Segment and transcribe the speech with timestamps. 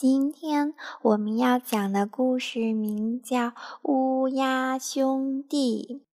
[0.00, 3.46] 今天我们要讲的故事名叫
[3.82, 6.04] 《乌鸦兄弟》。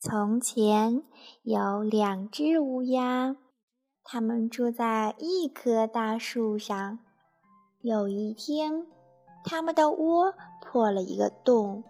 [0.00, 1.04] 从前
[1.44, 3.36] 有两只乌鸦，
[4.02, 6.98] 它们住在一棵大树上。
[7.82, 8.84] 有一天，
[9.44, 11.84] 它们的窝破了一个洞。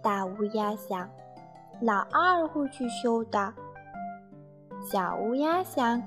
[0.00, 1.10] 大乌鸦想，
[1.82, 3.52] 老二会去修的。
[4.88, 6.00] 小乌鸦想。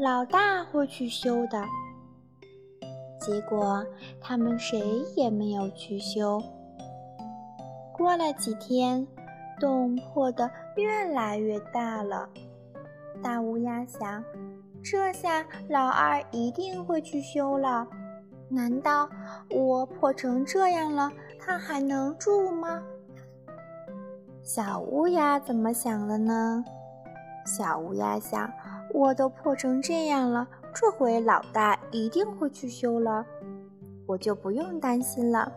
[0.00, 1.60] 老大会去修的，
[3.20, 3.84] 结果
[4.20, 4.78] 他们谁
[5.16, 6.40] 也没有去修。
[7.92, 9.04] 过了几天，
[9.58, 12.28] 洞破得越来越大了。
[13.20, 14.22] 大乌鸦想：
[14.84, 17.84] 这下老二一定会去修了。
[18.48, 19.10] 难道
[19.50, 22.80] 我破成这样了，他还能住吗？
[24.44, 26.64] 小乌鸦怎么想的呢？
[27.48, 28.52] 小乌鸦想。
[28.94, 33.26] 我都破成这样了，这回老大一定会去修了，
[34.06, 35.52] 我就不用担心了，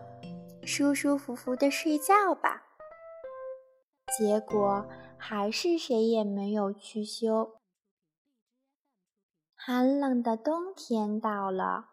[0.64, 2.62] 舒舒服服的睡觉吧。
[4.18, 4.86] 结果
[5.18, 7.54] 还是谁也没有去修。
[9.56, 11.92] 寒冷的冬天到了，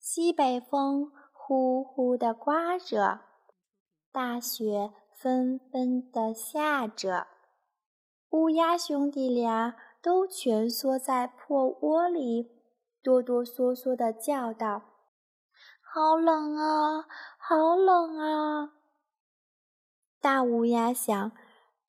[0.00, 3.20] 西北风呼呼地刮着，
[4.10, 7.26] 大雪纷纷地下着，
[8.30, 9.76] 乌鸦兄弟俩。
[10.06, 12.48] 都蜷缩在破窝里，
[13.02, 14.82] 哆哆嗦嗦地叫道
[15.82, 18.70] ：“好冷啊，好冷啊！”
[20.22, 21.32] 大乌鸦想：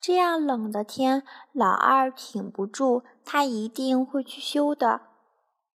[0.00, 1.22] 这样冷的天，
[1.52, 5.02] 老二挺不住，他一定会去修的。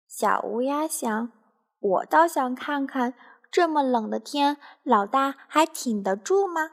[0.07, 1.33] 小乌鸦想：
[1.81, 3.15] 我倒想看看，
[3.51, 6.71] 这么冷的天，老大还挺得住吗？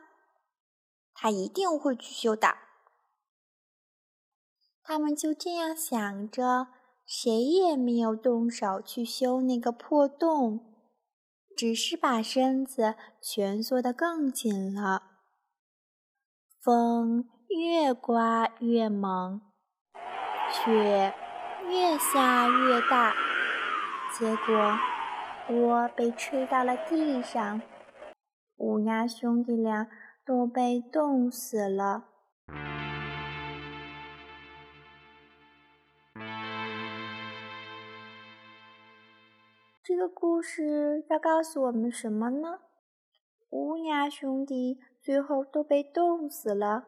[1.16, 2.65] 他一定会去修的。
[4.88, 6.68] 他们就这样想着，
[7.08, 10.60] 谁也没有动手去修那个破洞，
[11.58, 15.02] 只是把身子蜷缩得更紧了。
[16.62, 19.42] 风越刮越猛，
[20.52, 21.16] 雪
[21.68, 23.16] 越下越大，
[24.16, 24.78] 结果
[25.50, 27.60] 窝被吹到了地上，
[28.58, 29.88] 乌鸦兄弟俩
[30.24, 32.10] 都被冻死了。
[39.84, 42.60] 这个故事要告诉我们什么呢？
[43.52, 46.86] 乌鸦兄弟最后都被冻死了。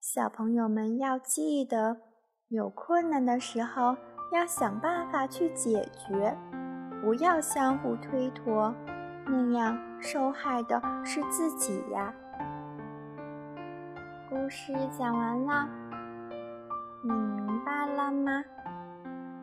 [0.00, 1.98] 小朋友们要记得，
[2.48, 3.96] 有困难的时候
[4.32, 6.36] 要想办法去解决，
[7.02, 8.74] 不要相互推脱，
[9.26, 12.14] 那样受害的是自己呀。
[14.28, 15.68] 故事讲完了，
[17.02, 18.44] 你明白了吗？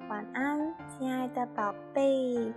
[0.10, 2.54] 晚安，亲爱的宝贝。